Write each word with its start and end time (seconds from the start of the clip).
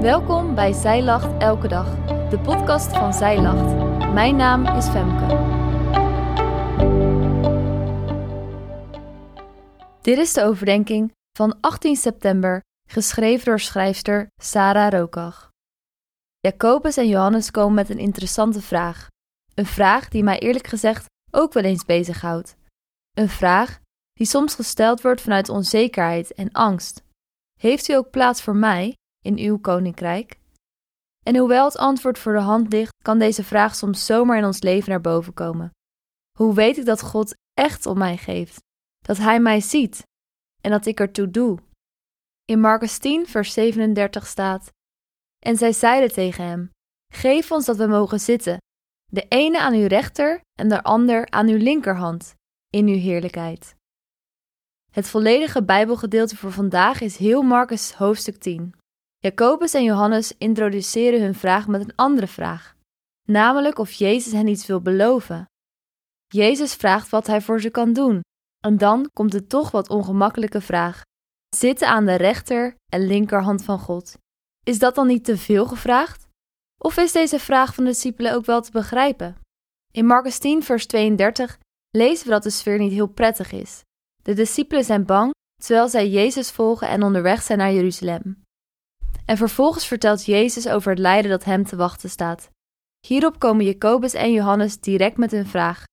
Welkom 0.00 0.54
bij 0.54 0.72
Zij 0.72 1.02
Lacht 1.02 1.42
Elke 1.42 1.68
Dag, 1.68 1.94
de 2.30 2.38
podcast 2.38 2.96
van 2.96 3.12
Zij 3.12 3.40
Lacht. 3.40 3.74
Mijn 4.12 4.36
naam 4.36 4.66
is 4.66 4.88
Femke. 4.88 5.26
Dit 10.00 10.18
is 10.18 10.32
de 10.32 10.42
overdenking 10.42 11.12
van 11.32 11.56
18 11.60 11.96
september, 11.96 12.62
geschreven 12.90 13.44
door 13.44 13.60
schrijfster 13.60 14.30
Sarah 14.42 14.90
Rokach. 14.90 15.50
Jacobus 16.40 16.96
en 16.96 17.08
Johannes 17.08 17.50
komen 17.50 17.74
met 17.74 17.90
een 17.90 17.98
interessante 17.98 18.62
vraag. 18.62 19.06
Een 19.54 19.66
vraag 19.66 20.08
die 20.08 20.22
mij 20.22 20.38
eerlijk 20.38 20.66
gezegd 20.66 21.06
ook 21.30 21.52
wel 21.52 21.64
eens 21.64 21.84
bezighoudt. 21.84 22.56
Een 23.14 23.28
vraag 23.28 23.78
die 24.12 24.26
soms 24.26 24.54
gesteld 24.54 25.00
wordt 25.00 25.20
vanuit 25.20 25.48
onzekerheid 25.48 26.34
en 26.34 26.52
angst. 26.52 27.02
Heeft 27.60 27.88
u 27.88 27.92
ook 27.92 28.10
plaats 28.10 28.42
voor 28.42 28.56
mij 28.56 28.96
in 29.24 29.38
uw 29.38 29.58
koninkrijk? 29.58 30.38
En 31.26 31.36
hoewel 31.36 31.64
het 31.64 31.76
antwoord 31.76 32.18
voor 32.18 32.32
de 32.32 32.40
hand 32.40 32.72
ligt, 32.72 32.94
kan 33.02 33.18
deze 33.18 33.44
vraag 33.44 33.74
soms 33.74 34.06
zomaar 34.06 34.38
in 34.38 34.44
ons 34.44 34.62
leven 34.62 34.90
naar 34.90 35.00
boven 35.00 35.34
komen. 35.34 35.70
Hoe 36.38 36.54
weet 36.54 36.76
ik 36.76 36.84
dat 36.84 37.02
God 37.02 37.34
echt 37.54 37.86
om 37.86 37.98
mij 37.98 38.16
geeft? 38.16 38.60
Dat 38.98 39.16
Hij 39.16 39.40
mij 39.40 39.60
ziet 39.60 40.02
en 40.60 40.70
dat 40.70 40.86
ik 40.86 41.00
ertoe 41.00 41.30
doe? 41.30 41.58
In 42.44 42.60
Marcus 42.60 42.98
10, 42.98 43.26
vers 43.26 43.52
37 43.52 44.26
staat: 44.26 44.70
En 45.38 45.56
zij 45.56 45.72
zeiden 45.72 46.12
tegen 46.12 46.44
hem: 46.44 46.70
Geef 47.12 47.52
ons 47.52 47.64
dat 47.64 47.76
we 47.76 47.86
mogen 47.86 48.20
zitten, 48.20 48.58
de 49.04 49.26
ene 49.28 49.60
aan 49.60 49.74
uw 49.74 49.86
rechter 49.86 50.40
en 50.58 50.68
de 50.68 50.82
ander 50.82 51.30
aan 51.30 51.48
uw 51.48 51.56
linkerhand, 51.56 52.34
in 52.70 52.86
uw 52.86 52.98
heerlijkheid. 52.98 53.74
Het 54.90 55.08
volledige 55.08 55.64
Bijbelgedeelte 55.64 56.36
voor 56.36 56.52
vandaag 56.52 57.00
is 57.00 57.16
heel 57.16 57.42
Marcus 57.42 57.92
hoofdstuk 57.92 58.36
10. 58.36 58.74
Jacobus 59.20 59.74
en 59.74 59.84
Johannes 59.84 60.36
introduceren 60.36 61.20
hun 61.20 61.34
vraag 61.34 61.66
met 61.66 61.80
een 61.80 61.94
andere 61.94 62.26
vraag, 62.26 62.74
namelijk 63.24 63.78
of 63.78 63.92
Jezus 63.92 64.32
hen 64.32 64.46
iets 64.46 64.66
wil 64.66 64.80
beloven. 64.80 65.44
Jezus 66.26 66.74
vraagt 66.74 67.08
wat 67.08 67.26
hij 67.26 67.40
voor 67.40 67.60
ze 67.60 67.70
kan 67.70 67.92
doen, 67.92 68.20
en 68.64 68.78
dan 68.78 69.10
komt 69.12 69.32
de 69.32 69.46
toch 69.46 69.70
wat 69.70 69.88
ongemakkelijke 69.88 70.60
vraag: 70.60 71.02
zitten 71.56 71.88
aan 71.88 72.06
de 72.06 72.14
rechter 72.14 72.76
en 72.92 73.06
linkerhand 73.06 73.64
van 73.64 73.78
God. 73.78 74.18
Is 74.64 74.78
dat 74.78 74.94
dan 74.94 75.06
niet 75.06 75.24
te 75.24 75.36
veel 75.36 75.66
gevraagd? 75.66 76.26
Of 76.80 76.96
is 76.96 77.12
deze 77.12 77.38
vraag 77.38 77.74
van 77.74 77.84
de 77.84 77.90
discipelen 77.90 78.34
ook 78.34 78.44
wel 78.44 78.60
te 78.60 78.70
begrijpen? 78.70 79.36
In 79.92 80.06
Marcus 80.06 80.38
10, 80.38 80.62
vers 80.62 80.86
32 80.86 81.58
lezen 81.90 82.24
we 82.24 82.32
dat 82.32 82.42
de 82.42 82.50
sfeer 82.50 82.78
niet 82.78 82.92
heel 82.92 83.06
prettig 83.06 83.52
is. 83.52 83.82
De 84.22 84.34
discipelen 84.34 84.84
zijn 84.84 85.04
bang 85.04 85.30
terwijl 85.62 85.88
zij 85.88 86.08
Jezus 86.08 86.50
volgen 86.50 86.88
en 86.88 87.02
onderweg 87.02 87.42
zijn 87.42 87.58
naar 87.58 87.72
Jeruzalem. 87.72 88.46
En 89.28 89.36
vervolgens 89.36 89.86
vertelt 89.86 90.24
Jezus 90.24 90.68
over 90.68 90.90
het 90.90 90.98
lijden 90.98 91.30
dat 91.30 91.44
hem 91.44 91.64
te 91.64 91.76
wachten 91.76 92.10
staat. 92.10 92.50
Hierop 93.06 93.38
komen 93.38 93.64
Jacobus 93.64 94.12
en 94.12 94.32
Johannes 94.32 94.80
direct 94.80 95.16
met 95.16 95.32
een 95.32 95.46
vraag. 95.46 95.84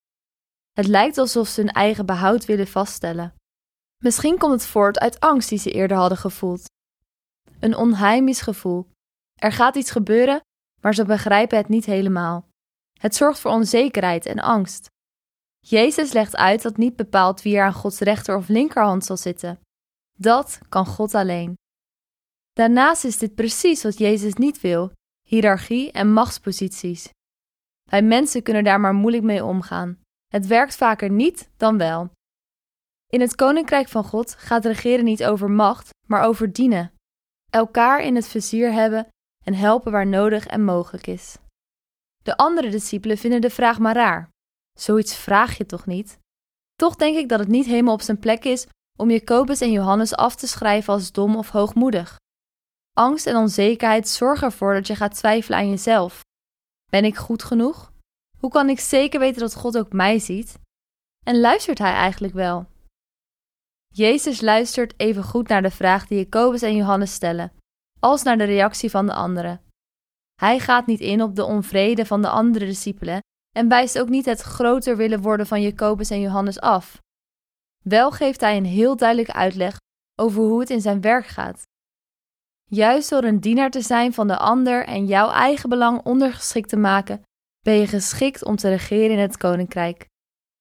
Het 0.71 0.87
lijkt 0.87 1.17
alsof 1.17 1.47
ze 1.47 1.61
hun 1.61 1.71
eigen 1.71 2.05
behoud 2.05 2.45
willen 2.45 2.67
vaststellen. 2.67 3.33
Misschien 4.03 4.37
komt 4.37 4.51
het 4.51 4.65
voort 4.65 4.99
uit 4.99 5.19
angst 5.19 5.49
die 5.49 5.59
ze 5.59 5.71
eerder 5.71 5.97
hadden 5.97 6.17
gevoeld. 6.17 6.65
Een 7.59 7.75
onheimisch 7.75 8.41
gevoel. 8.41 8.87
Er 9.41 9.51
gaat 9.51 9.75
iets 9.75 9.91
gebeuren, 9.91 10.41
maar 10.81 10.93
ze 10.93 11.05
begrijpen 11.05 11.57
het 11.57 11.67
niet 11.67 11.85
helemaal. 11.85 12.47
Het 12.99 13.15
zorgt 13.15 13.39
voor 13.39 13.51
onzekerheid 13.51 14.25
en 14.25 14.39
angst. 14.39 14.87
Jezus 15.59 16.11
legt 16.11 16.35
uit 16.35 16.61
dat 16.61 16.77
niet 16.77 16.95
bepaalt 16.95 17.41
wie 17.41 17.57
er 17.57 17.65
aan 17.65 17.73
Gods 17.73 17.99
rechter 17.99 18.35
of 18.35 18.47
linkerhand 18.47 19.05
zal 19.05 19.17
zitten. 19.17 19.59
Dat 20.17 20.59
kan 20.69 20.85
God 20.85 21.13
alleen. 21.13 21.55
Daarnaast 22.55 23.03
is 23.03 23.17
dit 23.17 23.35
precies 23.35 23.83
wat 23.83 23.97
Jezus 23.97 24.33
niet 24.33 24.61
wil: 24.61 24.91
hiërarchie 25.27 25.91
en 25.91 26.13
machtsposities. 26.13 27.09
Wij 27.89 28.01
mensen 28.01 28.43
kunnen 28.43 28.63
daar 28.63 28.79
maar 28.79 28.93
moeilijk 28.93 29.23
mee 29.23 29.43
omgaan. 29.43 29.99
Het 30.27 30.47
werkt 30.47 30.75
vaker 30.75 31.09
niet 31.09 31.49
dan 31.57 31.77
wel. 31.77 32.09
In 33.11 33.21
het 33.21 33.35
koninkrijk 33.35 33.87
van 33.87 34.03
God 34.03 34.35
gaat 34.35 34.65
regeren 34.65 35.05
niet 35.05 35.25
over 35.25 35.51
macht, 35.51 35.89
maar 36.07 36.23
over 36.23 36.53
dienen. 36.53 36.91
Elkaar 37.51 38.03
in 38.03 38.15
het 38.15 38.27
vizier 38.27 38.71
hebben 38.71 39.07
en 39.43 39.53
helpen 39.53 39.91
waar 39.91 40.07
nodig 40.07 40.47
en 40.47 40.63
mogelijk 40.63 41.07
is. 41.07 41.37
De 42.23 42.37
andere 42.37 42.69
discipelen 42.69 43.17
vinden 43.17 43.41
de 43.41 43.49
vraag 43.49 43.79
maar 43.79 43.95
raar. 43.95 44.29
Zoiets 44.79 45.15
vraag 45.15 45.57
je 45.57 45.65
toch 45.65 45.85
niet? 45.85 46.17
Toch 46.73 46.95
denk 46.95 47.17
ik 47.17 47.29
dat 47.29 47.39
het 47.39 47.47
niet 47.47 47.65
helemaal 47.65 47.93
op 47.93 48.01
zijn 48.01 48.19
plek 48.19 48.43
is 48.43 48.67
om 48.97 49.11
Jacobus 49.11 49.61
en 49.61 49.71
Johannes 49.71 50.15
af 50.15 50.35
te 50.35 50.47
schrijven 50.47 50.93
als 50.93 51.11
dom 51.11 51.35
of 51.35 51.49
hoogmoedig. 51.49 52.17
Angst 52.97 53.25
en 53.25 53.35
onzekerheid 53.35 54.07
zorgen 54.07 54.47
ervoor 54.47 54.73
dat 54.73 54.87
je 54.87 54.95
gaat 54.95 55.15
twijfelen 55.15 55.59
aan 55.59 55.69
jezelf. 55.69 56.21
Ben 56.91 57.05
ik 57.05 57.15
goed 57.15 57.43
genoeg? 57.43 57.93
Hoe 58.39 58.49
kan 58.49 58.69
ik 58.69 58.79
zeker 58.79 59.19
weten 59.19 59.41
dat 59.41 59.55
God 59.55 59.77
ook 59.77 59.91
mij 59.91 60.19
ziet? 60.19 60.59
En 61.25 61.39
luistert 61.39 61.77
Hij 61.77 61.93
eigenlijk 61.93 62.33
wel? 62.33 62.65
Jezus 63.87 64.41
luistert 64.41 64.93
even 64.97 65.23
goed 65.23 65.47
naar 65.47 65.61
de 65.61 65.71
vraag 65.71 66.07
die 66.07 66.17
Jacobus 66.17 66.61
en 66.61 66.75
Johannes 66.75 67.13
stellen, 67.13 67.53
als 67.99 68.23
naar 68.23 68.37
de 68.37 68.43
reactie 68.43 68.89
van 68.89 69.05
de 69.05 69.13
anderen. 69.13 69.61
Hij 70.35 70.59
gaat 70.59 70.85
niet 70.85 70.99
in 70.99 71.21
op 71.21 71.35
de 71.35 71.43
onvrede 71.43 72.05
van 72.05 72.21
de 72.21 72.29
andere 72.29 72.65
discipelen 72.65 73.19
en 73.55 73.67
wijst 73.67 73.99
ook 73.99 74.09
niet 74.09 74.25
het 74.25 74.41
groter 74.41 74.97
willen 74.97 75.21
worden 75.21 75.47
van 75.47 75.61
Jacobus 75.61 76.09
en 76.09 76.21
Johannes 76.21 76.59
af. 76.59 77.01
Wel 77.83 78.11
geeft 78.11 78.41
hij 78.41 78.57
een 78.57 78.65
heel 78.65 78.95
duidelijke 78.95 79.33
uitleg 79.33 79.77
over 80.19 80.41
hoe 80.41 80.59
het 80.59 80.69
in 80.69 80.81
zijn 80.81 81.01
werk 81.01 81.25
gaat. 81.25 81.63
Juist 82.71 83.09
door 83.09 83.23
een 83.23 83.39
dienaar 83.39 83.69
te 83.69 83.81
zijn 83.81 84.13
van 84.13 84.27
de 84.27 84.37
ander 84.37 84.85
en 84.85 85.05
jouw 85.05 85.29
eigen 85.29 85.69
belang 85.69 86.03
ondergeschikt 86.03 86.69
te 86.69 86.77
maken, 86.77 87.21
ben 87.61 87.73
je 87.73 87.87
geschikt 87.87 88.43
om 88.43 88.55
te 88.55 88.69
regeren 88.69 89.11
in 89.11 89.19
het 89.19 89.37
koninkrijk. 89.37 90.07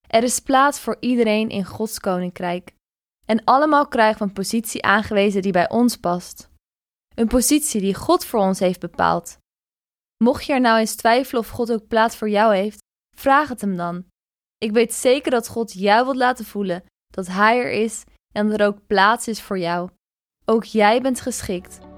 Er 0.06 0.22
is 0.22 0.40
plaats 0.40 0.80
voor 0.80 0.96
iedereen 1.00 1.48
in 1.48 1.64
Gods 1.64 2.00
koninkrijk. 2.00 2.74
En 3.26 3.44
allemaal 3.44 3.88
krijgen 3.88 4.18
we 4.18 4.24
een 4.24 4.32
positie 4.32 4.82
aangewezen 4.82 5.42
die 5.42 5.52
bij 5.52 5.70
ons 5.70 5.96
past. 5.96 6.50
Een 7.14 7.28
positie 7.28 7.80
die 7.80 7.94
God 7.94 8.24
voor 8.24 8.40
ons 8.40 8.58
heeft 8.58 8.80
bepaald. 8.80 9.38
Mocht 10.24 10.44
je 10.44 10.52
er 10.52 10.60
nou 10.60 10.78
eens 10.78 10.94
twijfelen 10.94 11.42
of 11.42 11.48
God 11.48 11.72
ook 11.72 11.88
plaats 11.88 12.16
voor 12.16 12.28
jou 12.28 12.54
heeft, 12.54 12.82
vraag 13.16 13.48
het 13.48 13.60
hem 13.60 13.76
dan. 13.76 14.04
Ik 14.58 14.72
weet 14.72 14.94
zeker 14.94 15.30
dat 15.30 15.48
God 15.48 15.72
jou 15.72 16.04
wilt 16.04 16.16
laten 16.16 16.44
voelen 16.44 16.84
dat 17.10 17.26
Hij 17.26 17.58
er 17.58 17.70
is 17.70 18.04
en 18.32 18.48
dat 18.48 18.60
er 18.60 18.66
ook 18.66 18.86
plaats 18.86 19.28
is 19.28 19.42
voor 19.42 19.58
jou. 19.58 19.90
Ook 20.44 20.64
jij 20.64 21.00
bent 21.00 21.20
geschikt 21.20 21.78